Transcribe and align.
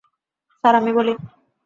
Sir, 0.63 0.73
আমি 0.75 0.91
বলি? 0.93 1.13